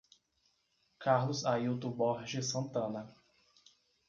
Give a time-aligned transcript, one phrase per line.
[0.97, 3.05] Carlos Ailto Borges Santana